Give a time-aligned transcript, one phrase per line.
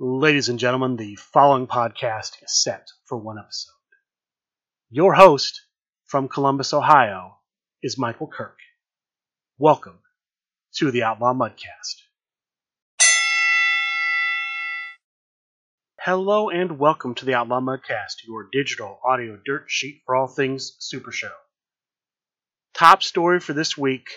[0.00, 3.70] Ladies and gentlemen, the following podcast is set for one episode.
[4.90, 5.62] Your host
[6.06, 7.36] from Columbus, Ohio,
[7.80, 8.58] is Michael Kirk.
[9.56, 10.00] Welcome
[10.78, 12.02] to the Outlaw Mudcast.
[16.00, 20.74] Hello and welcome to the Outlaw Mudcast, your digital audio dirt sheet for all things
[20.80, 21.30] Super Show.
[22.74, 24.08] Top story for this week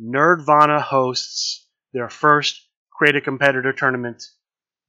[0.00, 4.22] Nerdvana hosts their first Create a Competitor tournament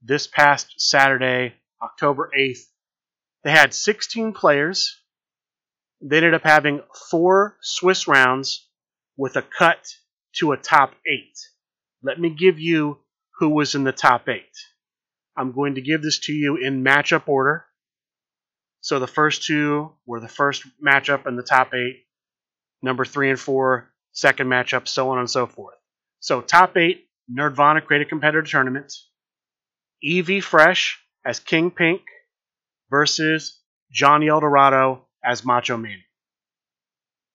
[0.01, 2.65] this past Saturday, October 8th.
[3.43, 4.99] They had 16 players.
[6.01, 8.67] They ended up having four Swiss rounds
[9.17, 9.95] with a cut
[10.37, 11.37] to a top eight.
[12.01, 12.99] Let me give you
[13.37, 14.55] who was in the top eight.
[15.37, 17.65] I'm going to give this to you in matchup order.
[18.81, 22.05] So the first two were the first matchup in the top eight,
[22.81, 25.75] number three and four, second matchup, so on and so forth.
[26.19, 28.91] So top eight, Nerdvana created Competitor Tournament.
[30.01, 32.01] Evie Fresh as King Pink
[32.89, 33.59] versus
[33.91, 35.99] Johnny Eldorado as Macho Man.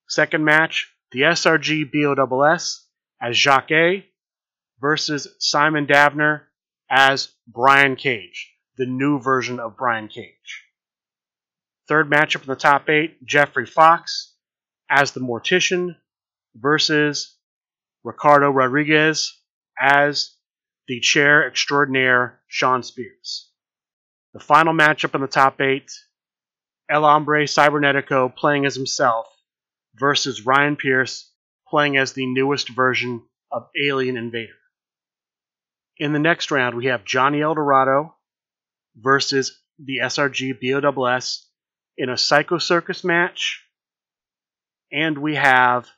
[0.08, 2.86] Second match, the SRG BOSS
[3.20, 4.06] as Jacques A
[4.80, 6.42] versus Simon Davner
[6.90, 10.64] as Brian Cage, the new version of Brian Cage.
[11.88, 14.34] Third matchup in the top eight, Jeffrey Fox
[14.90, 15.96] as the Mortician
[16.54, 17.36] versus
[18.02, 19.40] Ricardo Rodriguez
[19.80, 20.34] as
[20.88, 23.50] the chair extraordinaire Shawn Spears.
[24.32, 25.92] The final matchup in the top eight
[26.88, 29.26] El Hombre Cybernetico playing as himself
[29.94, 31.30] versus Ryan Pierce
[31.68, 34.56] playing as the newest version of Alien Invader.
[35.98, 38.16] In the next round, we have Johnny Eldorado
[38.96, 41.50] versus the SRG BOSS
[41.98, 43.66] in a Psycho Circus match.
[44.90, 45.90] And we have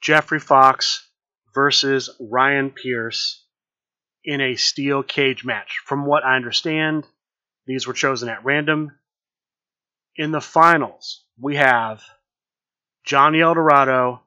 [0.00, 1.08] Jeffrey Fox
[1.54, 3.41] versus Ryan Pierce
[4.24, 5.80] in a steel cage match.
[5.84, 7.06] From what I understand,
[7.66, 8.92] these were chosen at random.
[10.16, 12.02] In the finals, we have
[13.04, 14.22] Johnny Eldorado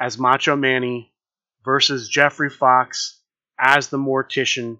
[0.00, 1.12] as Macho Manny
[1.64, 3.20] versus Jeffrey Fox
[3.58, 4.78] as the Mortician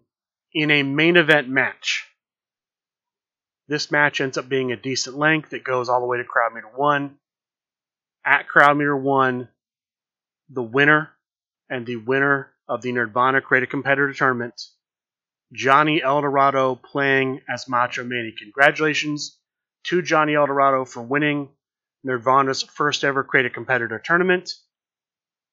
[0.53, 2.07] in a main event match.
[3.69, 5.53] This match ends up being a decent length.
[5.53, 7.19] It goes all the way to crowd meter one.
[8.25, 9.49] At crowd meter one,
[10.49, 11.11] the winner
[11.69, 14.61] and the winner of the Nerdvana Create a Competitor Tournament,
[15.53, 18.35] Johnny Eldorado playing as Macho Manny.
[18.37, 19.39] Congratulations
[19.85, 21.51] to Johnny Eldorado for winning
[22.07, 24.53] Nerdvana's first ever Create a Competitor Tournament.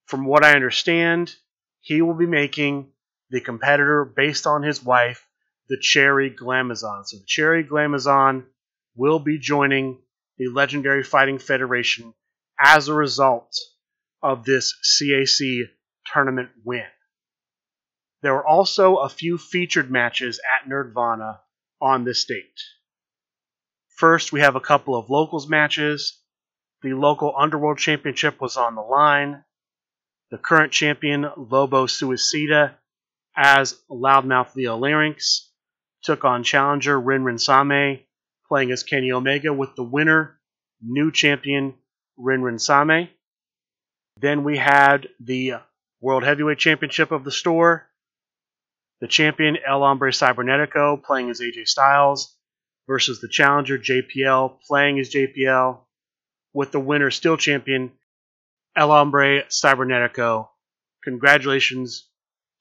[0.06, 1.34] From what I understand,
[1.82, 2.92] he will be making
[3.30, 5.28] the competitor based on his wife,
[5.70, 7.06] the Cherry Glamazon.
[7.06, 8.46] So the Cherry Glamazon
[8.96, 10.00] will be joining
[10.38, 12.14] the Legendary Fighting Federation
[12.60, 13.56] as a result
[14.22, 15.70] of this CAC
[16.06, 16.86] tournament win.
[18.24, 21.40] There were also a few featured matches at Nerdvana
[21.82, 22.62] on this date.
[23.98, 26.22] First, we have a couple of locals matches.
[26.84, 29.44] The local Underworld Championship was on the line.
[30.32, 32.76] The current champion, Lobo Suicida,
[33.36, 35.50] as Loudmouth Leo Larynx,
[36.02, 38.00] took on challenger Rin Same,
[38.48, 40.40] playing as Kenny Omega, with the winner,
[40.82, 41.74] new champion
[42.16, 43.10] Rin Same.
[44.22, 45.56] Then we had the
[46.00, 47.90] World Heavyweight Championship of the store.
[49.04, 52.38] The champion El Hombre Cybernetico playing as AJ Styles
[52.88, 55.82] versus the challenger JPL playing as JPL,
[56.54, 57.92] with the winner still champion
[58.78, 60.48] El Hombre Cybernetico.
[61.04, 62.08] Congratulations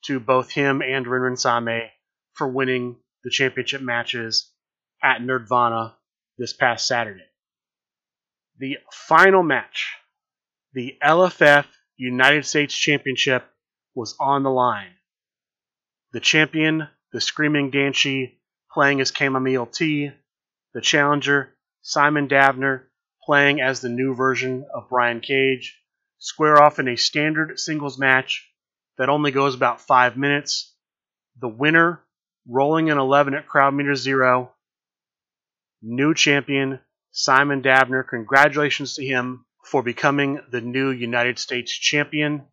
[0.03, 1.89] to both him and Rinrin Same
[2.33, 4.51] for winning the championship matches
[5.01, 5.93] at Nerdvana
[6.37, 7.23] this past Saturday.
[8.57, 9.93] The final match,
[10.73, 13.49] the LFF United States Championship,
[13.95, 14.91] was on the line.
[16.13, 18.37] The champion, the Screaming Banshee,
[18.71, 20.11] playing as Chamomile T.
[20.75, 22.83] The challenger, Simon Davner,
[23.23, 25.81] playing as the new version of Brian Cage,
[26.19, 28.47] square off in a standard singles match
[28.99, 30.75] that only goes about five minutes.
[31.39, 32.03] The winner,
[32.47, 34.53] rolling an 11 at crowd meter zero.
[35.81, 36.79] New champion,
[37.09, 38.07] Simon Davner.
[38.07, 42.45] Congratulations to him for becoming the new United States champion.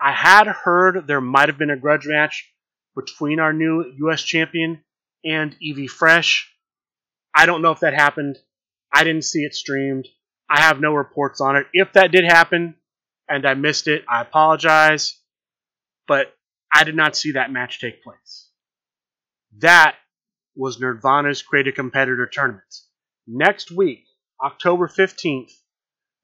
[0.00, 2.54] I had heard there might have been a grudge match
[2.98, 4.22] between our new U.S.
[4.22, 4.82] champion
[5.24, 6.52] and Evie Fresh.
[7.34, 8.38] I don't know if that happened.
[8.92, 10.08] I didn't see it streamed.
[10.50, 11.66] I have no reports on it.
[11.72, 12.74] If that did happen
[13.28, 15.16] and I missed it, I apologize.
[16.06, 16.34] But
[16.74, 18.50] I did not see that match take place.
[19.58, 19.94] That
[20.56, 22.74] was Nerdvana's Create a Competitor tournament.
[23.26, 24.04] Next week,
[24.42, 25.52] October 15th,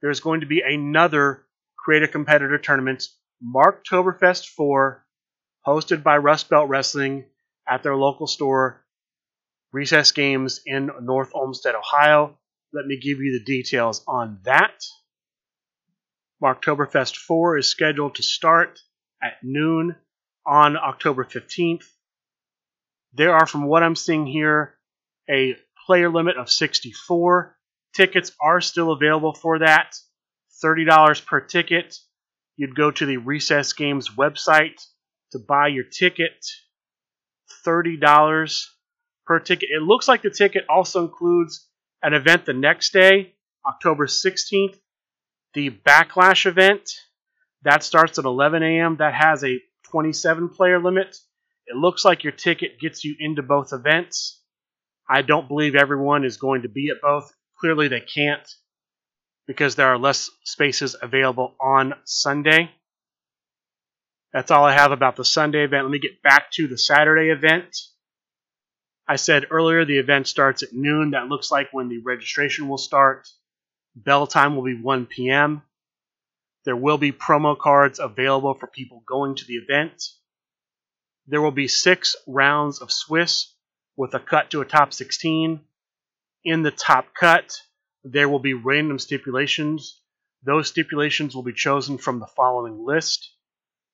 [0.02, 1.44] there's going to be another
[1.78, 3.04] Create a Competitor tournament,
[3.44, 5.03] Marktoberfest 4
[5.66, 7.24] hosted by Rust Belt Wrestling
[7.68, 8.84] at their local store
[9.72, 12.38] recess games in North Olmsted, Ohio.
[12.72, 14.84] Let me give you the details on that.
[16.42, 18.80] Marktoberfest 4 is scheduled to start
[19.22, 19.96] at noon
[20.46, 21.84] on October 15th.
[23.14, 24.74] There are, from what I'm seeing here,
[25.30, 25.56] a
[25.86, 27.56] player limit of 64.
[27.94, 29.96] Tickets are still available for that.
[30.62, 31.96] $30 per ticket.
[32.56, 34.80] You'd go to the Recess Games website
[35.34, 36.46] to buy your ticket.
[37.66, 38.66] $30
[39.26, 39.68] per ticket.
[39.70, 41.68] It looks like the ticket also includes
[42.02, 43.34] an event the next day,
[43.66, 44.78] October 16th,
[45.54, 46.90] the Backlash event.
[47.62, 48.96] That starts at 11 a.m.
[48.98, 49.60] That has a
[49.90, 51.16] 27 player limit.
[51.66, 54.42] It looks like your ticket gets you into both events.
[55.08, 57.32] I don't believe everyone is going to be at both.
[57.58, 58.46] Clearly, they can't
[59.46, 62.70] because there are less spaces available on Sunday.
[64.34, 65.84] That's all I have about the Sunday event.
[65.84, 67.78] Let me get back to the Saturday event.
[69.06, 71.12] I said earlier the event starts at noon.
[71.12, 73.28] That looks like when the registration will start.
[73.94, 75.62] Bell time will be 1 p.m.
[76.64, 80.02] There will be promo cards available for people going to the event.
[81.28, 83.54] There will be six rounds of Swiss
[83.96, 85.60] with a cut to a top 16.
[86.44, 87.56] In the top cut,
[88.02, 90.00] there will be random stipulations.
[90.42, 93.30] Those stipulations will be chosen from the following list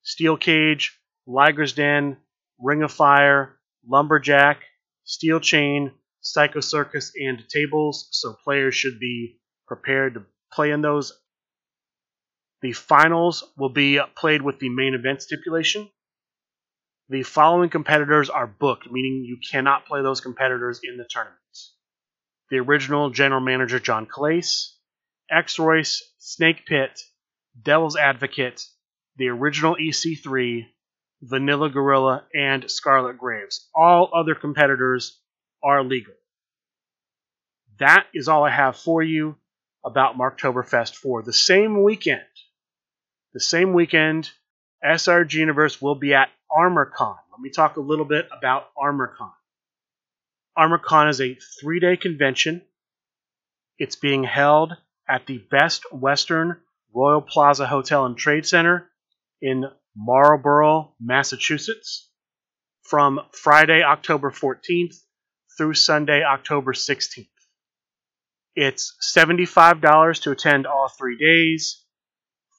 [0.03, 2.17] Steel Cage, Liger's Den,
[2.59, 4.63] Ring of Fire, Lumberjack,
[5.05, 11.13] Steel Chain, Psycho Circus, and Tables, so players should be prepared to play in those.
[12.63, 15.89] The finals will be played with the main event stipulation.
[17.09, 21.39] The following competitors are booked, meaning you cannot play those competitors in the tournament.
[22.51, 24.77] The original general manager John Clace,
[25.31, 27.01] X Royce, Snake Pit,
[27.61, 28.65] Devil's Advocate,
[29.21, 30.67] the original EC3,
[31.21, 33.69] Vanilla Gorilla, and Scarlet Graves.
[33.75, 35.21] All other competitors
[35.63, 36.15] are legal.
[37.81, 39.37] That is all I have for you
[39.85, 41.23] about Marktoberfest 4.
[41.23, 42.23] The same weekend,
[43.35, 44.31] the same weekend,
[44.83, 47.19] SRG Universe will be at ArmorCon.
[47.31, 49.33] Let me talk a little bit about ArmorCon.
[50.57, 52.63] ArmorCon is a three day convention.
[53.79, 56.57] It's being held at the Best Western
[56.95, 58.87] Royal Plaza Hotel and Trade Center
[59.43, 59.65] in
[59.97, 62.09] Marlborough, Massachusetts,
[62.83, 64.97] from Friday, October 14th
[65.57, 67.29] through Sunday, October 16th.
[68.57, 71.85] It's $75 to attend all three days,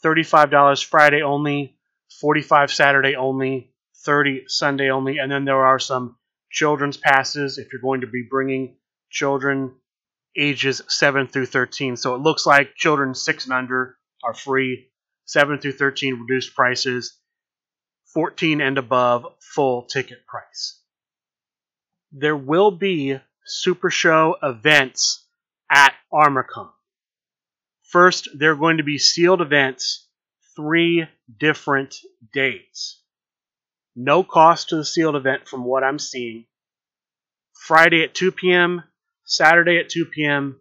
[0.04, 1.78] $35 Friday only,
[2.22, 3.74] 45 Saturday only,
[4.06, 6.16] 30 Sunday only, and then there are some
[6.50, 8.78] children's passes if you're going to be bringing
[9.10, 9.76] children
[10.38, 11.98] ages 7 through 13.
[11.98, 14.91] So it looks like children 6 and under are free,
[15.32, 17.18] 7 through 13 reduced prices,
[18.14, 20.82] 14 and above full ticket price.
[22.12, 25.26] There will be Super Show events
[25.72, 26.72] at ArmorCon.
[27.84, 30.06] First, there are going to be sealed events
[30.58, 31.08] three
[31.40, 31.96] different
[32.34, 33.00] days.
[33.96, 36.46] No cost to the sealed event from what I'm seeing.
[37.54, 38.84] Friday at 2 p.m.,
[39.24, 40.60] Saturday at 2 p.m.,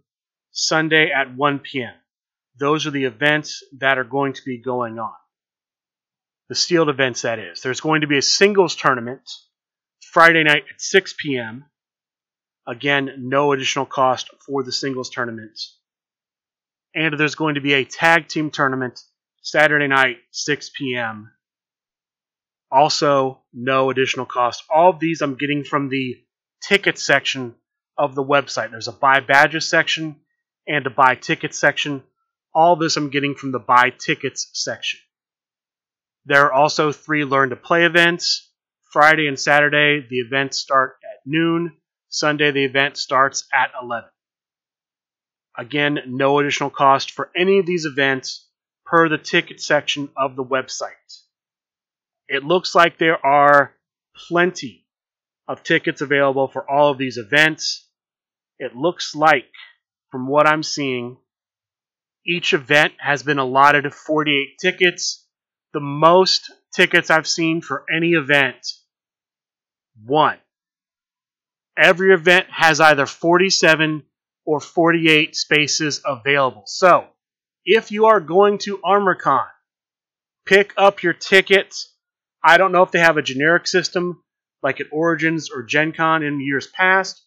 [0.52, 1.94] Sunday at 1 p.m.
[2.60, 5.14] Those are the events that are going to be going on.
[6.50, 7.62] The sealed events, that is.
[7.62, 9.22] There's going to be a singles tournament
[10.12, 11.64] Friday night at 6 p.m.
[12.68, 15.58] Again, no additional cost for the singles tournament.
[16.94, 19.00] And there's going to be a tag team tournament
[19.42, 21.30] Saturday night, 6 p.m.
[22.70, 24.64] Also, no additional cost.
[24.68, 26.16] All of these I'm getting from the
[26.62, 27.54] ticket section
[27.96, 28.70] of the website.
[28.70, 30.16] There's a buy badges section
[30.68, 32.02] and a buy tickets section.
[32.54, 35.00] All this I'm getting from the buy tickets section.
[36.26, 38.50] There are also three learn to play events.
[38.92, 41.76] Friday and Saturday, the events start at noon.
[42.08, 44.08] Sunday, the event starts at 11.
[45.56, 48.48] Again, no additional cost for any of these events
[48.84, 50.90] per the ticket section of the website.
[52.28, 53.74] It looks like there are
[54.28, 54.86] plenty
[55.46, 57.88] of tickets available for all of these events.
[58.58, 59.50] It looks like,
[60.10, 61.18] from what I'm seeing,
[62.26, 65.26] each event has been allotted 48 tickets.
[65.72, 68.66] The most tickets I've seen for any event,
[70.04, 70.38] one.
[71.78, 74.02] Every event has either 47
[74.44, 76.64] or 48 spaces available.
[76.66, 77.06] So,
[77.64, 79.46] if you are going to ArmorCon,
[80.46, 81.90] pick up your tickets
[82.42, 84.22] I don't know if they have a generic system
[84.62, 87.22] like at Origins or Gen Con in years past,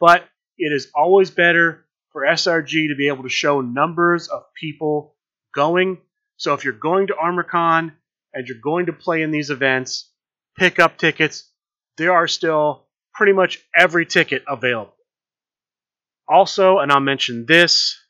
[0.00, 0.24] but
[0.58, 1.85] it is always better
[2.16, 5.14] for SRG to be able to show numbers of people
[5.54, 5.98] going.
[6.38, 7.92] So if you're going to ArmorCon
[8.32, 10.10] and you're going to play in these events,
[10.56, 11.46] pick up tickets.
[11.98, 14.94] There are still pretty much every ticket available.
[16.26, 18.00] Also, and I'll mention this,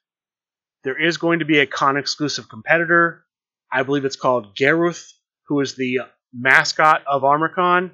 [0.84, 3.24] there is going to be a con exclusive competitor.
[3.72, 5.14] I believe it's called Garuth,
[5.48, 7.90] who is the mascot of ArmorCon.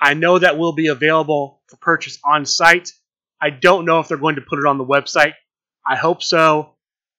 [0.00, 2.92] I know that will be available for purchase on site.
[3.40, 5.34] I don't know if they're going to put it on the website.
[5.86, 6.74] I hope so,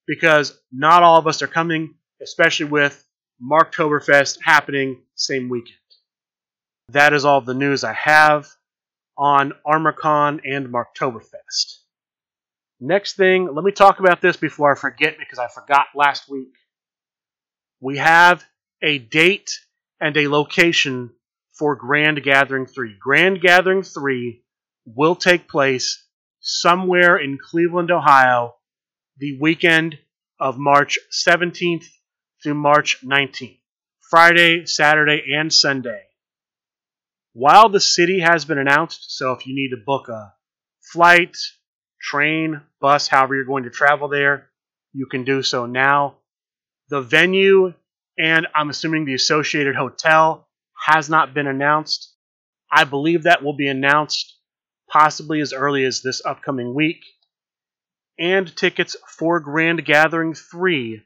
[0.05, 3.03] because not all of us are coming, especially with
[3.41, 5.77] Marktoberfest happening same weekend.
[6.89, 8.47] That is all the news I have
[9.17, 11.79] on ArmorCon and Marktoberfest.
[12.79, 16.53] Next thing, let me talk about this before I forget because I forgot last week.
[17.79, 18.43] We have
[18.81, 19.59] a date
[19.99, 21.11] and a location
[21.53, 22.95] for Grand Gathering 3.
[22.99, 24.43] Grand Gathering 3
[24.85, 26.03] will take place
[26.41, 28.55] somewhere in Cleveland, Ohio,
[29.17, 29.97] the weekend
[30.39, 31.85] of March 17th
[32.43, 33.59] through March 19th.
[34.11, 36.01] Friday, Saturday, and Sunday.
[37.31, 40.33] While the city has been announced, so if you need to book a
[40.81, 41.37] flight,
[42.01, 44.49] train, bus, however you're going to travel there,
[44.91, 46.17] you can do so now.
[46.89, 47.73] The venue
[48.19, 50.49] and I'm assuming the associated hotel
[50.87, 52.13] has not been announced.
[52.69, 54.40] I believe that will be announced
[54.91, 57.03] possibly as early as this upcoming week.
[58.19, 61.01] And tickets for Grand Gathering 3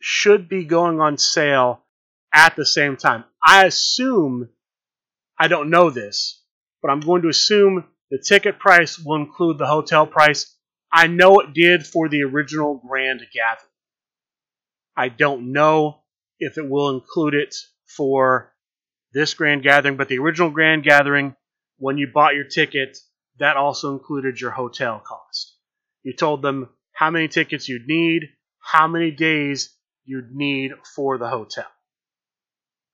[0.00, 1.82] should be going on sale
[2.32, 3.24] at the same time.
[3.42, 4.48] I assume,
[5.38, 6.42] I don't know this,
[6.82, 10.54] but I'm going to assume the ticket price will include the hotel price.
[10.92, 13.70] I know it did for the original Grand Gathering.
[14.96, 16.02] I don't know
[16.38, 17.54] if it will include it
[17.86, 18.52] for
[19.12, 21.34] this Grand Gathering, but the original Grand Gathering,
[21.78, 22.98] when you bought your ticket,
[23.38, 25.56] that also included your hotel cost.
[26.02, 31.28] You told them how many tickets you'd need, how many days you'd need for the
[31.28, 31.66] hotel.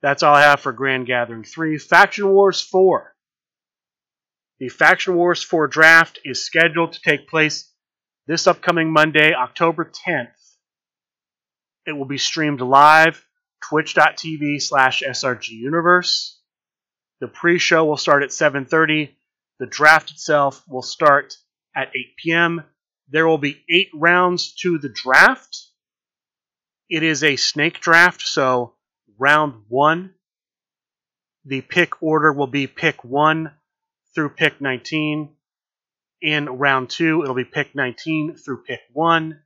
[0.03, 1.79] That's all I have for Grand Gathering 3.
[1.79, 3.15] Faction Wars 4.
[4.59, 7.71] The Faction Wars 4 draft is scheduled to take place
[8.27, 10.29] this upcoming Monday, October 10th.
[11.87, 13.27] It will be streamed live
[13.69, 16.37] twitch.tv slash srguniverse.
[17.21, 19.11] The pre-show will start at 7.30.
[19.59, 21.37] The draft itself will start
[21.77, 22.65] at 8 p.m.
[23.09, 25.67] There will be eight rounds to the draft.
[26.89, 28.75] It is a snake draft, so
[29.19, 30.15] round one,
[31.45, 33.53] the pick order will be pick one
[34.15, 35.31] through pick 19.
[36.23, 39.41] In round two, it'll be pick 19 through pick one.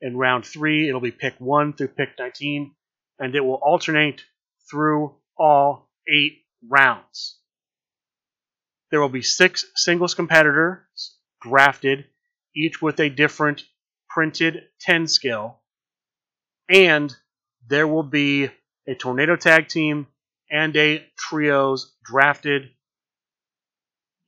[0.00, 2.74] In round three, it'll be pick one through pick 19
[3.18, 4.22] and it will alternate
[4.70, 7.38] through all eight rounds.
[8.90, 12.06] There will be six singles competitors drafted,
[12.54, 13.64] each with a different
[14.08, 15.60] printed 10 skill,
[16.68, 17.14] and
[17.66, 18.50] there will be
[18.86, 20.06] a tornado tag team
[20.50, 22.70] and a trios drafted.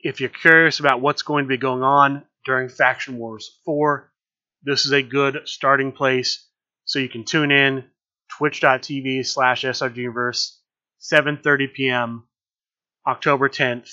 [0.00, 4.10] If you're curious about what's going to be going on during Faction Wars 4,
[4.62, 6.46] this is a good starting place
[6.84, 7.84] so you can tune in
[8.28, 10.56] twitch.tv slash srguniverse,
[11.00, 12.28] 7.30 p.m.,
[13.06, 13.90] October 10th,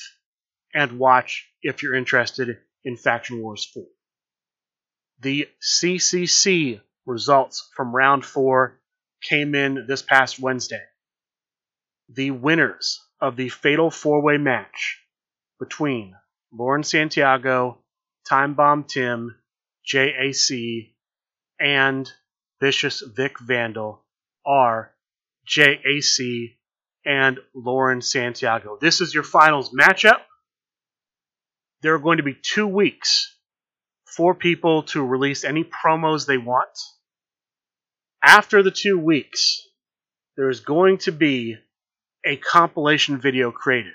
[0.73, 3.83] and watch if you're interested in Faction Wars 4.
[5.21, 8.79] The CCC results from round 4
[9.21, 10.81] came in this past Wednesday.
[12.09, 14.99] The winners of the fatal four-way match
[15.59, 16.15] between
[16.51, 17.79] Lauren Santiago,
[18.27, 19.35] Time Bomb Tim,
[19.85, 20.93] JAC,
[21.59, 22.11] and
[22.59, 24.03] Vicious Vic Vandal
[24.45, 24.93] are
[25.45, 26.57] JAC
[27.05, 28.77] and Lauren Santiago.
[28.79, 30.19] This is your finals matchup.
[31.81, 33.35] There are going to be two weeks
[34.05, 36.69] for people to release any promos they want.
[38.23, 39.61] After the two weeks,
[40.37, 41.57] there is going to be
[42.25, 43.93] a compilation video created.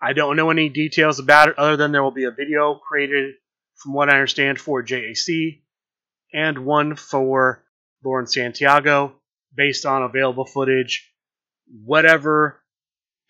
[0.00, 3.34] I don't know any details about it other than there will be a video created,
[3.74, 5.60] from what I understand, for JAC
[6.32, 7.64] and one for
[8.04, 9.14] Lauren Santiago
[9.54, 11.10] based on available footage.
[11.84, 12.62] Whatever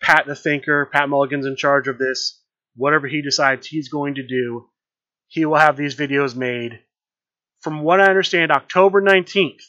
[0.01, 2.41] Pat the Thinker, Pat Mulligan's in charge of this,
[2.75, 4.69] whatever he decides he's going to do,
[5.27, 6.79] he will have these videos made.
[7.61, 9.63] From what I understand, October 19th,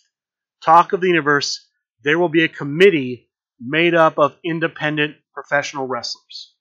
[0.65, 1.67] Talk of the Universe,
[2.03, 3.29] there will be a committee
[3.61, 6.55] made up of independent professional wrestlers.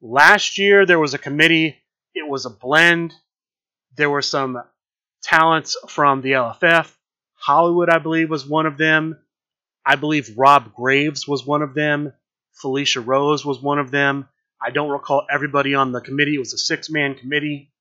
[0.00, 1.76] Last year, there was a committee,
[2.14, 3.14] it was a blend.
[3.96, 4.60] There were some
[5.22, 6.92] talents from the LFF,
[7.34, 9.18] Hollywood, I believe, was one of them.
[9.86, 12.12] I believe Rob Graves was one of them.
[12.52, 14.28] Felicia Rose was one of them.
[14.60, 16.36] I don't recall everybody on the committee.
[16.36, 17.72] It was a six man committee.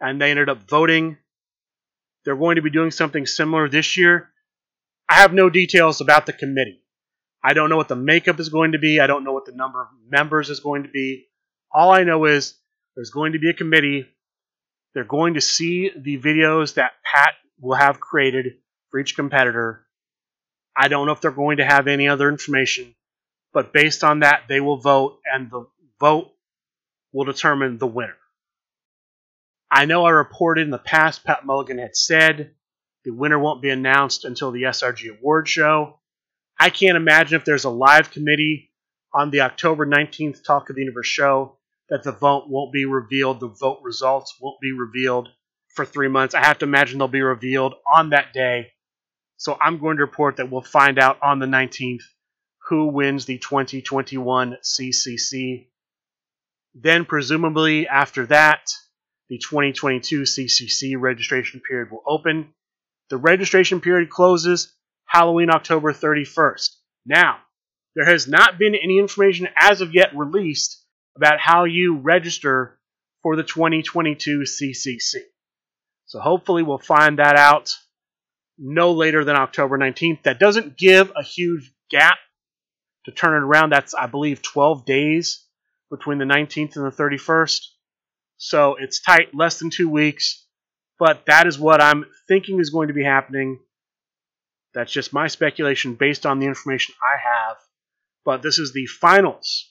[0.00, 1.18] And they ended up voting.
[2.24, 4.30] They're going to be doing something similar this year.
[5.08, 6.82] I have no details about the committee.
[7.44, 9.00] I don't know what the makeup is going to be.
[9.00, 11.26] I don't know what the number of members is going to be.
[11.72, 12.54] All I know is
[12.94, 14.06] there's going to be a committee.
[14.94, 18.54] They're going to see the videos that Pat will have created
[18.90, 19.81] for each competitor.
[20.76, 22.94] I don't know if they're going to have any other information,
[23.52, 25.66] but based on that, they will vote, and the
[26.00, 26.32] vote
[27.12, 28.16] will determine the winner.
[29.70, 32.54] I know I reported in the past Pat Mulligan had said
[33.04, 35.98] the winner won't be announced until the SRG award show.
[36.58, 38.70] I can't imagine if there's a live committee
[39.14, 41.56] on the October 19th Talk of the Universe show
[41.88, 45.28] that the vote won't be revealed, the vote results won't be revealed
[45.68, 46.34] for three months.
[46.34, 48.72] I have to imagine they'll be revealed on that day.
[49.42, 52.04] So I'm going to report that we'll find out on the 19th
[52.68, 55.66] who wins the 2021 CCC.
[56.76, 58.70] Then, presumably after that,
[59.28, 62.54] the 2022 CCC registration period will open.
[63.10, 64.72] The registration period closes
[65.06, 66.76] Halloween, October 31st.
[67.04, 67.38] Now,
[67.96, 70.80] there has not been any information as of yet released
[71.16, 72.78] about how you register
[73.24, 75.16] for the 2022 CCC.
[76.06, 77.74] So hopefully we'll find that out
[78.58, 80.22] no later than October 19th.
[80.24, 82.18] That doesn't give a huge gap
[83.04, 83.70] to turn it around.
[83.70, 85.44] That's, I believe, 12 days
[85.90, 87.60] between the 19th and the 31st.
[88.36, 90.46] So it's tight, less than two weeks.
[90.98, 93.58] But that is what I'm thinking is going to be happening.
[94.74, 97.56] That's just my speculation based on the information I have.
[98.24, 99.70] But this is the finals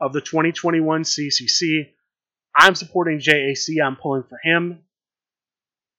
[0.00, 1.90] of the 2021 CCC.
[2.54, 3.80] I'm supporting JAC.
[3.82, 4.80] I'm pulling for him.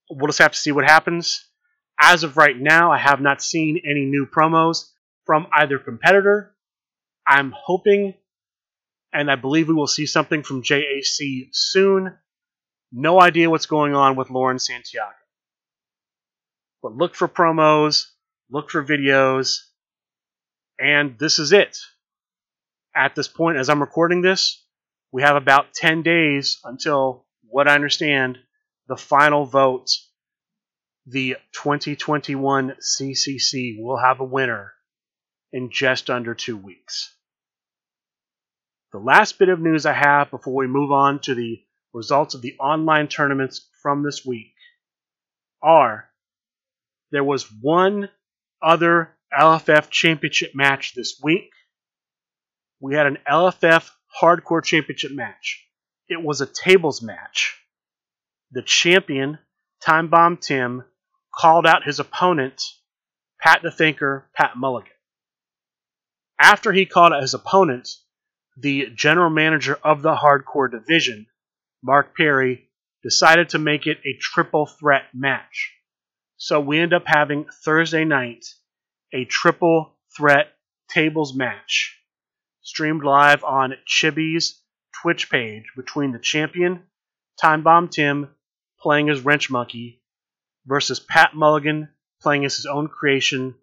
[0.09, 1.49] We'll just have to see what happens.
[1.99, 4.89] As of right now, I have not seen any new promos
[5.25, 6.55] from either competitor.
[7.25, 8.15] I'm hoping
[9.13, 12.17] and I believe we will see something from JAC soon.
[12.91, 15.13] No idea what's going on with Lauren Santiago.
[16.81, 18.07] But look for promos,
[18.49, 19.59] look for videos,
[20.79, 21.77] and this is it
[22.95, 24.63] at this point, as I'm recording this,
[25.11, 28.37] we have about 10 days until what I understand
[28.87, 29.89] the final vote.
[31.05, 34.73] The 2021 CCC will have a winner
[35.51, 37.13] in just under two weeks.
[38.91, 41.61] The last bit of news I have before we move on to the
[41.93, 44.53] results of the online tournaments from this week
[45.61, 46.09] are
[47.11, 48.09] there was one
[48.61, 51.51] other LFF championship match this week
[52.83, 53.89] we had an LFF
[54.21, 55.65] Hardcore Championship match.
[56.09, 57.57] It was a tables match.
[58.51, 59.39] The champion,
[59.81, 60.83] Time Bomb Tim,
[61.35, 62.61] called out his opponent,
[63.41, 64.91] Pat the Thinker, Pat Mulligan.
[66.39, 67.89] After he called out his opponent,
[68.57, 71.27] the general manager of the hardcore division,
[71.81, 72.69] Mark Perry,
[73.01, 75.73] decided to make it a triple threat match.
[76.37, 78.45] So we end up having Thursday night
[79.13, 80.47] a triple threat
[80.89, 81.99] tables match
[82.61, 84.61] streamed live on Chibi's
[85.01, 86.83] Twitch page between the champion,
[87.41, 88.29] Time Bomb Tim,
[88.79, 90.01] playing as Wrench Monkey,
[90.65, 91.89] versus Pat Mulligan,
[92.21, 93.55] playing as his own creation,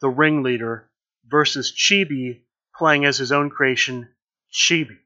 [0.00, 0.90] the ringleader,
[1.26, 2.42] versus Chibi,
[2.76, 4.08] playing as his own creation,
[4.52, 4.98] Chibi.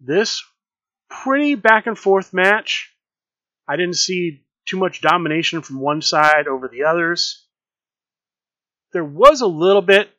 [0.00, 0.44] This
[1.08, 2.92] pretty back and forth match.
[3.68, 7.46] I didn't see too much domination from one side over the others.
[8.92, 10.10] There was a little bit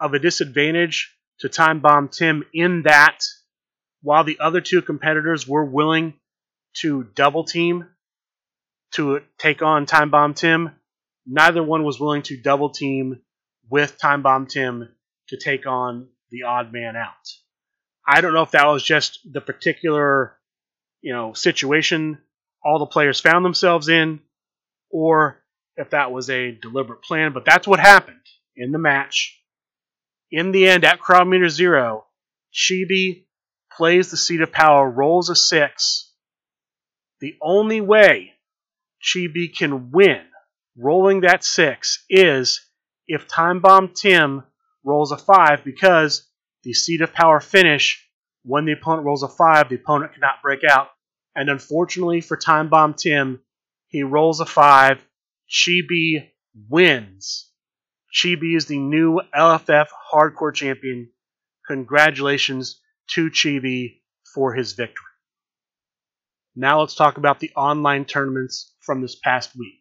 [0.00, 3.20] of a disadvantage to time bomb Tim in that
[4.02, 6.14] while the other two competitors were willing
[6.74, 7.88] to double team
[8.96, 10.70] to take on Time Bomb Tim,
[11.26, 13.20] neither one was willing to double team
[13.68, 14.88] with Time Bomb Tim
[15.28, 17.12] to take on the odd man out.
[18.06, 20.36] I don't know if that was just the particular,
[21.02, 22.18] you know, situation
[22.64, 24.20] all the players found themselves in,
[24.90, 25.42] or
[25.76, 28.16] if that was a deliberate plan, but that's what happened
[28.56, 29.40] in the match.
[30.32, 32.06] In the end, at crowd meter zero,
[32.52, 33.26] Chibi
[33.76, 36.10] plays the seat of power, rolls a six.
[37.20, 38.32] The only way
[39.06, 40.22] Chibi can win
[40.76, 42.60] rolling that six is
[43.06, 44.42] if Time Bomb Tim
[44.84, 46.28] rolls a five because
[46.64, 48.04] the seat of power finish,
[48.42, 50.88] when the opponent rolls a five, the opponent cannot break out.
[51.34, 53.40] And unfortunately for Time Bomb Tim,
[53.88, 55.04] he rolls a five.
[55.48, 56.30] Chibi
[56.68, 57.50] wins.
[58.12, 61.10] Chibi is the new LFF Hardcore Champion.
[61.68, 64.00] Congratulations to Chibi
[64.34, 65.04] for his victory.
[66.56, 69.80] Now let's talk about the online tournaments from this past week.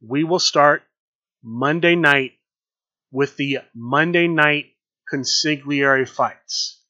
[0.00, 0.82] We will start
[1.42, 2.32] Monday night
[3.10, 4.66] with the Monday night
[5.12, 6.80] consigliere fights.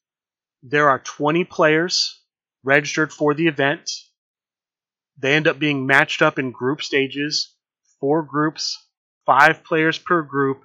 [0.61, 2.21] There are 20 players
[2.63, 3.89] registered for the event.
[5.17, 7.55] They end up being matched up in group stages,
[7.99, 8.77] four groups
[9.25, 10.63] five players per group.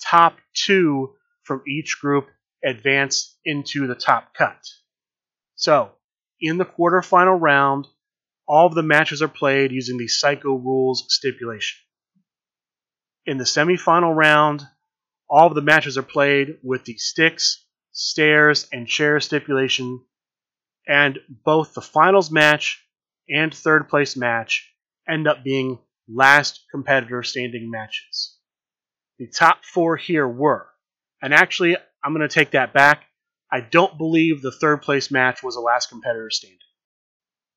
[0.00, 2.28] Top two from each group
[2.64, 4.58] advance into the top cut.
[5.54, 5.92] So,
[6.40, 7.86] in the quarterfinal round,
[8.52, 11.78] all of the matches are played using the Psycho Rules stipulation.
[13.24, 14.60] In the semifinal round,
[15.26, 20.04] all of the matches are played with the sticks, stairs, and chair stipulation,
[20.86, 22.84] and both the finals match
[23.26, 24.70] and third place match
[25.08, 28.36] end up being last competitor standing matches.
[29.18, 30.68] The top four here were,
[31.22, 33.04] and actually, I'm going to take that back.
[33.50, 36.58] I don't believe the third place match was a last competitor standing.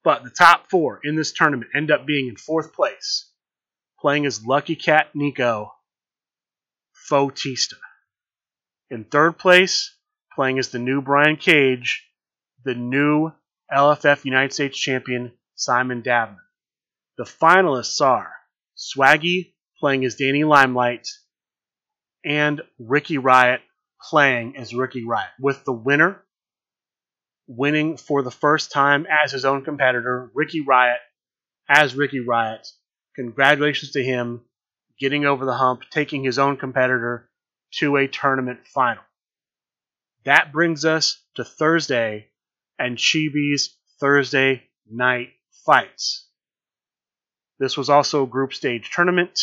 [0.06, 3.32] But the top four in this tournament end up being in fourth place,
[4.00, 5.74] playing as Lucky Cat Nico
[7.10, 7.80] Fautista.
[8.92, 9.98] In third place,
[10.36, 12.08] playing as the new Brian Cage,
[12.64, 13.32] the new
[13.76, 16.38] LFF United States champion Simon Davner.
[17.18, 18.32] The finalists are
[18.78, 21.08] Swaggy playing as Danny Limelight
[22.24, 23.62] and Ricky Riot
[24.00, 26.25] playing as Ricky Riot, with the winner
[27.48, 31.00] winning for the first time as his own competitor, Ricky Riot,
[31.70, 32.68] as Ricky Riot.
[33.16, 34.42] Congratulations to him
[35.00, 37.30] getting over the hump, taking his own competitor
[37.80, 39.04] to a tournament final.
[40.24, 42.28] That brings us to Thursday
[42.80, 45.30] and Chibi's Thursday night
[45.66, 46.28] fights.
[47.60, 49.40] This was also a group stage tournament.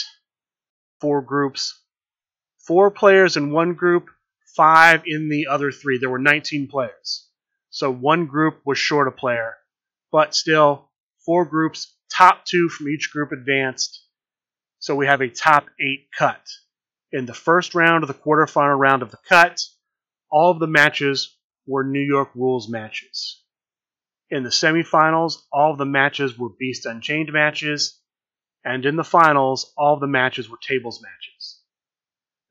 [1.00, 1.80] Four groups,
[2.58, 4.08] four players in one group,
[4.56, 5.98] five in the other three.
[5.98, 7.28] There were 19 players.
[7.72, 9.54] So one group was short a player,
[10.12, 10.90] but still
[11.24, 14.04] four groups, top two from each group advanced.
[14.78, 16.46] So we have a top eight cut.
[17.12, 19.62] In the first round of the quarterfinal round of the cut,
[20.30, 21.34] all of the matches
[21.66, 23.42] were New York rules matches.
[24.28, 27.98] In the semifinals, all of the matches were Beast Unchained matches,
[28.66, 31.62] and in the finals, all of the matches were tables matches.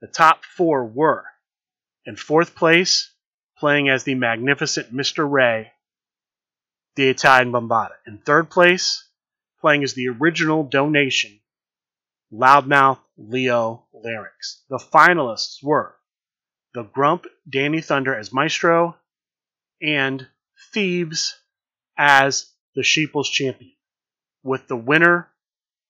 [0.02, 1.26] The top four were
[2.08, 3.14] in fourth place,
[3.62, 5.30] playing as the magnificent Mr.
[5.30, 5.72] Ray,
[6.96, 7.94] the Italian Bombata.
[8.08, 9.08] In third place,
[9.60, 11.40] playing as the original donation,
[12.34, 14.64] Loudmouth Leo Larynx.
[14.68, 15.96] The finalists were
[16.74, 18.98] the Grump Danny Thunder as Maestro
[19.80, 20.28] and
[20.74, 21.38] Thebes
[21.96, 23.74] as the Sheeples champion,
[24.42, 25.30] with the winner,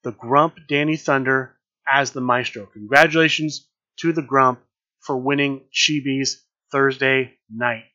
[0.04, 1.56] the Grump Danny Thunder,
[1.90, 2.66] as the Maestro.
[2.66, 3.66] Congratulations
[4.02, 4.60] to the Grump
[5.00, 7.86] for winning Chibi's Thursday night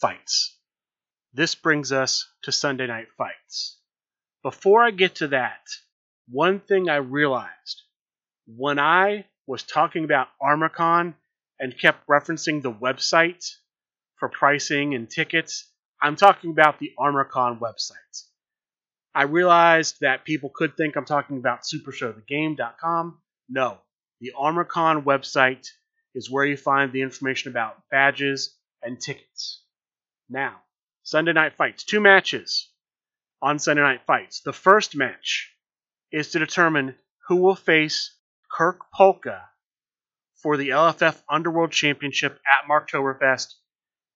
[0.00, 0.58] fights.
[1.32, 3.78] This brings us to Sunday night fights.
[4.42, 5.62] Before I get to that,
[6.28, 7.82] one thing I realized
[8.46, 11.14] when I was talking about ArmorCon
[11.58, 13.44] and kept referencing the website
[14.16, 15.70] for pricing and tickets,
[16.02, 18.24] I'm talking about the ArmorCon website.
[19.14, 23.18] I realized that people could think I'm talking about supershowthegame.com.
[23.48, 23.78] No,
[24.20, 25.68] the ArmorCon website
[26.14, 29.62] is where you find the information about badges and tickets.
[30.28, 30.60] Now,
[31.02, 31.84] Sunday Night Fights.
[31.84, 32.70] Two matches
[33.42, 34.40] on Sunday Night Fights.
[34.40, 35.52] The first match
[36.10, 36.94] is to determine
[37.28, 38.16] who will face
[38.50, 39.42] Kirk Polka
[40.36, 43.54] for the LFF Underworld Championship at Marktoberfest,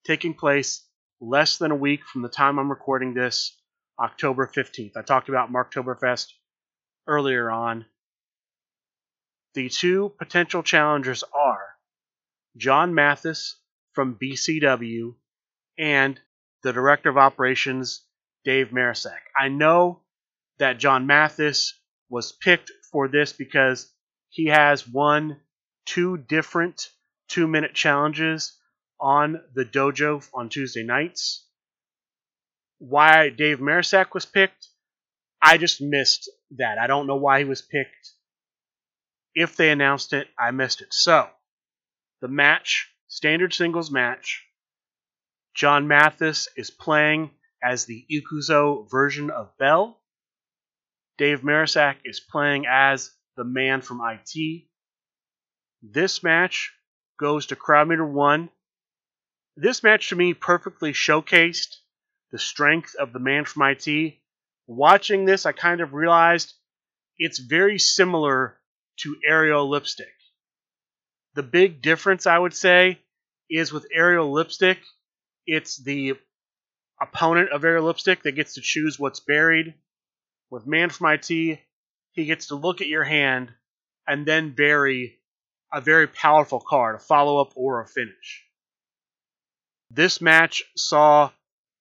[0.04, 0.84] taking place
[1.20, 3.58] less than a week from the time I'm recording this,
[3.98, 4.96] October 15th.
[4.96, 6.28] I talked about Marktoberfest
[7.06, 7.86] earlier on.
[9.54, 11.47] The two potential challengers are
[12.58, 13.56] John Mathis
[13.92, 15.14] from BCW
[15.78, 16.20] and
[16.62, 18.04] the Director of Operations,
[18.44, 19.20] Dave Marisak.
[19.36, 20.00] I know
[20.58, 21.74] that John Mathis
[22.10, 23.92] was picked for this because
[24.28, 25.40] he has won
[25.86, 26.90] two different
[27.28, 28.58] two minute challenges
[29.00, 31.46] on the dojo on Tuesday nights.
[32.78, 34.68] Why Dave Marisak was picked,
[35.40, 36.78] I just missed that.
[36.78, 38.12] I don't know why he was picked.
[39.34, 40.92] If they announced it, I missed it.
[40.92, 41.28] So,
[42.20, 44.44] the match, standard singles match.
[45.54, 47.30] John Mathis is playing
[47.62, 50.00] as the Ikuzo version of Bell.
[51.16, 54.64] Dave Marisak is playing as the man from IT.
[55.82, 56.72] This match
[57.18, 58.50] goes to crowd meter one.
[59.56, 61.76] This match to me perfectly showcased
[62.30, 64.18] the strength of the man from IT.
[64.66, 66.54] Watching this, I kind of realized
[67.16, 68.60] it's very similar
[68.98, 70.17] to Aerial Lipstick.
[71.34, 73.00] The big difference, I would say,
[73.50, 74.78] is with aerial lipstick,
[75.46, 76.14] it's the
[77.00, 79.74] opponent of aerial lipstick that gets to choose what's buried.
[80.50, 83.52] With Man from IT, he gets to look at your hand
[84.06, 85.18] and then bury
[85.72, 88.44] a very powerful card, a follow up or a finish.
[89.90, 91.30] This match saw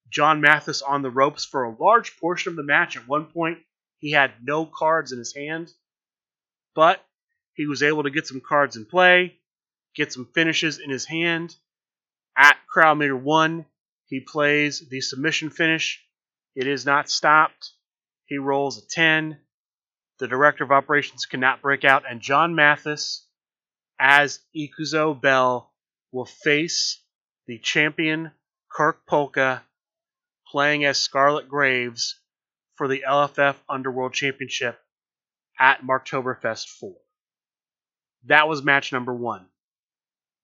[0.09, 2.95] John Mathis on the ropes for a large portion of the match.
[2.95, 3.59] At one point,
[3.99, 5.71] he had no cards in his hand,
[6.75, 7.03] but
[7.57, 9.37] he was able to get some cards in play
[9.97, 11.55] get some finishes in his hand.
[12.37, 13.65] At crowd meter one,
[14.05, 16.01] He plays the submission finish.
[16.55, 17.71] It is not stopped.
[18.25, 19.37] He rolls a 10.
[20.19, 23.27] The director of operations cannot break out, and John Mathis,
[23.99, 25.73] as Ikuzo Bell,
[26.11, 27.03] will face
[27.47, 28.31] the champion
[28.69, 29.63] Kirk Polka,
[30.47, 32.19] playing as Scarlet Graves
[32.75, 34.79] for the LFF Underworld Championship
[35.59, 36.95] at Marktoberfest 4.
[38.25, 39.45] That was match number one.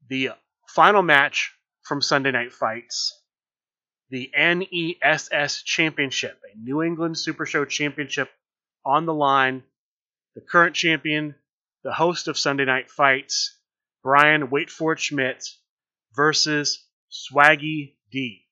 [0.07, 0.31] The
[0.67, 3.19] final match from Sunday Night Fights,
[4.09, 8.29] the NESS Championship, a New England Super Show Championship
[8.85, 9.63] on the line.
[10.35, 11.35] The current champion,
[11.83, 13.57] the host of Sunday Night Fights,
[14.01, 15.43] Brian Waitford Schmidt,
[16.15, 18.47] versus Swaggy D.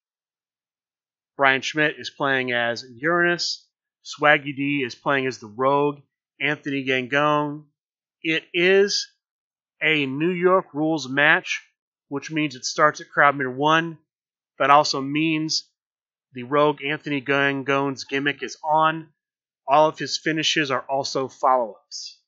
[1.38, 3.68] Brian Schmidt is playing as Uranus.
[4.04, 6.02] Swaggy D is playing as the Rogue,
[6.40, 7.66] Anthony Gangone.
[8.24, 9.12] It is
[9.82, 11.64] a New York rules match,
[12.08, 13.98] which means it starts at crowd meter one.
[14.60, 15.68] That also means
[16.34, 19.10] the Rogue Anthony Gangone's gimmick is on.
[19.68, 22.20] All of his finishes are also follow ups.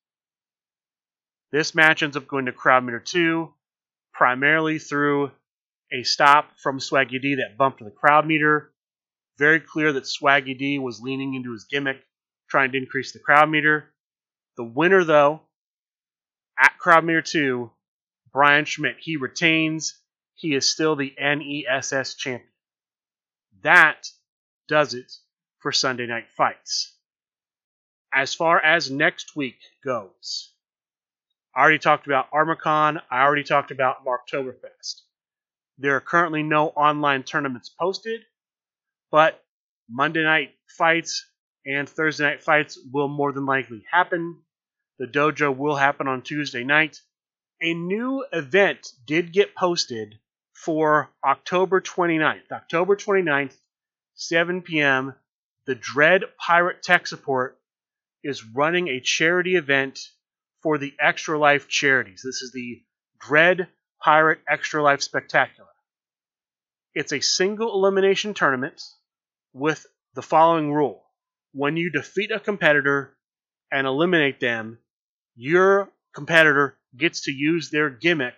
[1.52, 3.54] This match ends up going to crowd meter two,
[4.14, 5.32] primarily through
[5.92, 8.74] a stop from Swaggy D that bumped the crowd meter.
[9.38, 11.98] Very clear that Swaggy D was leaning into his gimmick,
[12.50, 13.94] trying to increase the crowd meter.
[14.58, 15.42] The winner, though,
[16.64, 17.72] at crowd meter two,
[18.32, 20.00] Brian Schmidt, he retains.
[20.36, 22.50] He is still the NESS champion.
[23.62, 24.08] That
[24.68, 25.12] does it
[25.60, 26.96] for Sunday Night Fights.
[28.14, 30.54] As far as next week goes,
[31.56, 33.02] I already talked about ArmorCon.
[33.12, 35.02] I already talked about Marktoberfest.
[35.78, 38.22] There are currently no online tournaments posted,
[39.12, 39.44] but
[39.90, 41.26] Monday night fights
[41.66, 44.42] and Thursday night fights will more than likely happen.
[45.00, 47.02] The dojo will happen on Tuesday night.
[47.62, 50.20] A new event did get posted
[50.54, 52.52] for October 29th.
[52.52, 53.56] October 29th,
[54.16, 55.16] 7 p.m.,
[55.66, 57.60] the Dread Pirate Tech Support
[58.24, 60.00] is running a charity event
[60.62, 62.22] for the Extra Life charities.
[62.24, 62.82] This is the
[63.20, 63.68] Dread
[64.02, 65.70] Pirate Extra Life Spectacular.
[66.94, 68.82] It's a single elimination tournament
[69.54, 71.04] with the following rule.
[71.54, 73.16] When you defeat a competitor
[73.72, 74.80] and eliminate them,
[75.36, 78.36] your competitor gets to use their gimmick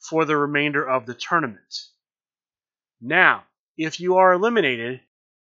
[0.00, 1.74] for the remainder of the tournament.
[3.00, 3.44] Now,
[3.76, 5.00] if you are eliminated,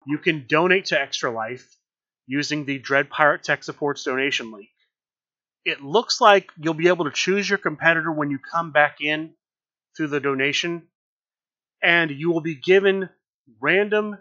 [0.07, 1.77] you can donate to Extra Life
[2.27, 4.69] using the Dread Pirate Tech Supports donation link
[5.65, 9.35] it looks like you'll be able to choose your competitor when you come back in
[9.97, 10.85] through the donation,
[11.83, 13.09] and you will be given
[13.61, 14.17] random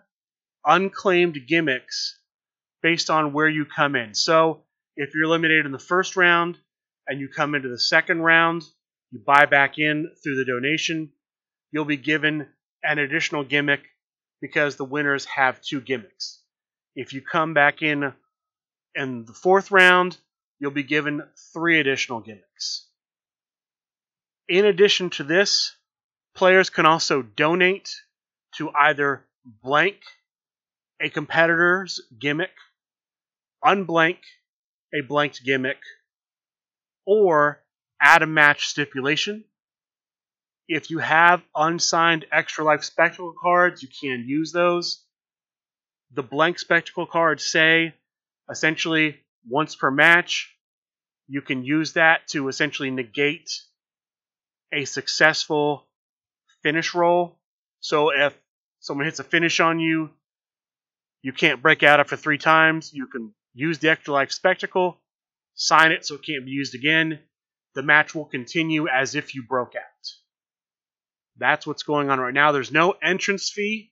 [0.66, 2.20] unclaimed gimmicks
[2.82, 4.14] based on where you come in.
[4.14, 4.64] So
[5.00, 6.58] if you're eliminated in the first round
[7.08, 8.64] and you come into the second round,
[9.12, 11.10] you buy back in through the donation,
[11.72, 12.46] you'll be given
[12.84, 13.80] an additional gimmick
[14.42, 16.42] because the winners have two gimmicks.
[16.98, 18.14] If you come back in
[18.94, 20.18] in the fourth round,
[20.60, 22.86] you'll be given three additional gimmicks.
[24.50, 25.78] In addition to this,
[26.36, 27.90] players can also donate
[28.58, 29.96] to either blank
[31.00, 32.52] a competitor's gimmick,
[33.64, 34.18] unblank
[34.94, 35.80] a blanked gimmick,
[37.06, 37.62] or
[38.02, 39.44] add a match stipulation.
[40.68, 45.04] If you have unsigned extra life spectacle cards, you can use those.
[46.14, 47.96] The blank spectacle cards say
[48.50, 50.56] essentially once per match.
[51.28, 53.50] You can use that to essentially negate
[54.72, 55.88] a successful
[56.64, 57.38] finish roll.
[57.80, 58.36] So if
[58.80, 60.10] someone hits a finish on you,
[61.22, 62.94] you can't break out after three times.
[62.94, 64.98] You can use the extra life spectacle,
[65.54, 67.20] sign it so it can't be used again.
[67.76, 69.84] The match will continue as if you broke out.
[71.38, 72.52] That's what's going on right now.
[72.52, 73.92] There's no entrance fee,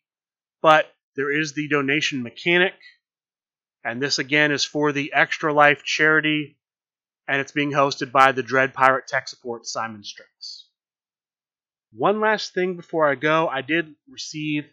[0.61, 2.73] but there is the donation mechanic.
[3.83, 6.57] And this again is for the Extra Life charity,
[7.27, 10.69] and it's being hosted by the Dread Pirate Tech Support Simon Strauss.
[11.93, 14.65] One last thing before I go, I did receive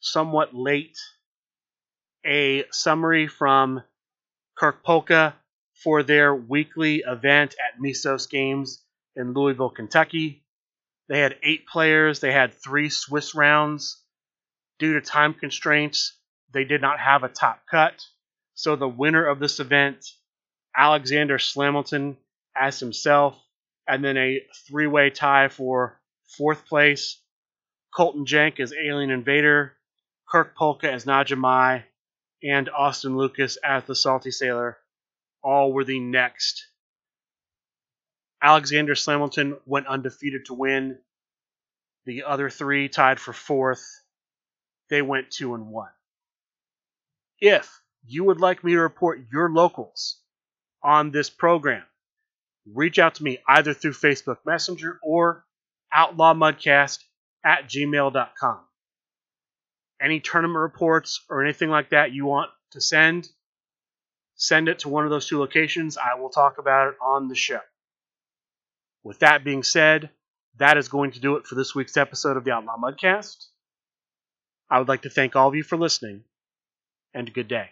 [0.00, 0.98] somewhat late
[2.24, 3.82] a summary from
[4.56, 5.34] Kirk Polka
[5.74, 8.82] for their weekly event at Misos Games
[9.14, 10.44] in Louisville, Kentucky.
[11.08, 14.02] They had eight players, they had three Swiss rounds.
[14.78, 16.18] Due to time constraints,
[16.52, 18.04] they did not have a top cut.
[18.54, 20.04] So the winner of this event,
[20.76, 22.16] Alexander Slamilton,
[22.56, 23.38] as himself,
[23.86, 26.00] and then a three-way tie for
[26.36, 27.20] fourth place.
[27.94, 29.74] Colton Jenk as Alien Invader,
[30.28, 31.84] Kirk Polka as Najamai,
[32.42, 34.78] and Austin Lucas as the Salty Sailor.
[35.42, 36.66] All were the next.
[38.42, 40.98] Alexander Slamilton went undefeated to win.
[42.04, 43.84] The other three tied for fourth.
[44.90, 45.88] they went 2 and 1.
[47.40, 50.20] If you would like me to report your locals
[50.82, 51.84] on this program,
[52.72, 55.44] reach out to me either through Facebook Messenger or
[55.94, 57.00] outlawmudcast
[57.44, 58.65] at gmail.com.
[60.00, 63.28] Any tournament reports or anything like that you want to send,
[64.34, 65.96] send it to one of those two locations.
[65.96, 67.60] I will talk about it on the show.
[69.02, 70.10] With that being said,
[70.58, 73.46] that is going to do it for this week's episode of the Outlaw Mudcast.
[74.68, 76.24] I would like to thank all of you for listening,
[77.14, 77.70] and good day.